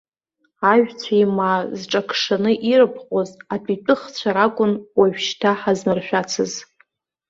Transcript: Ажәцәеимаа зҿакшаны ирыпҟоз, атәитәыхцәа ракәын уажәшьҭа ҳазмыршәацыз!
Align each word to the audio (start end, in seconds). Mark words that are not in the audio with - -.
Ажәцәеимаа 0.71 1.57
зҿакшаны 1.77 2.51
ирыпҟоз, 2.69 3.29
атәитәыхцәа 3.53 4.29
ракәын 4.35 4.73
уажәшьҭа 4.97 5.51
ҳазмыршәацыз! 5.59 6.51